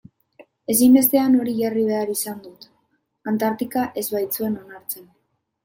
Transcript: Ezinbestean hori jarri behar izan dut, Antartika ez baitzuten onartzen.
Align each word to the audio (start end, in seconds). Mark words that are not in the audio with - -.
Ezinbestean 0.73 1.35
hori 1.41 1.53
jarri 1.57 1.83
behar 1.91 2.13
izan 2.15 2.41
dut, 2.47 2.67
Antartika 3.35 3.87
ez 4.03 4.07
baitzuten 4.17 4.59
onartzen. 4.67 5.09